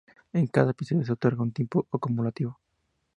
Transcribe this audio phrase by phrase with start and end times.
[0.33, 2.59] En cada episodio se otorga un tiempo acumulativo.